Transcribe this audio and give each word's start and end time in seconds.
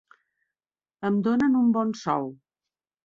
Em 1.09 1.21
donen 1.27 1.59
un 1.61 1.69
bon 1.77 1.93
sou. 2.01 2.27